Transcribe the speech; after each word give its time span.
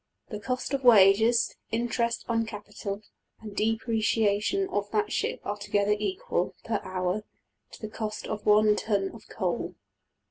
The 0.29 0.39
cost 0.39 0.73
of 0.73 0.83
wages, 0.83 1.55
interest 1.69 2.25
on 2.27 2.47
capital, 2.47 3.03
and 3.39 3.55
depreciation 3.55 4.67
of 4.69 4.89
that 4.89 5.11
ship 5.11 5.41
are 5.45 5.57
together 5.57 5.95
equal, 5.99 6.55
per 6.63 6.79
hour, 6.83 7.23
to 7.73 7.81
the 7.83 7.87
cost 7.87 8.25
of 8.25 8.41
$1$~ton 8.45 9.11
of 9.13 9.27
coal. 9.29 9.75